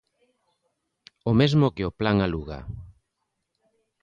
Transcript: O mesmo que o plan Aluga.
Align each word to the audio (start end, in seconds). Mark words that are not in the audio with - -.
O 1.29 1.33
mesmo 1.39 1.73
que 1.75 1.87
o 1.89 1.95
plan 1.99 2.17
Aluga. 2.25 2.59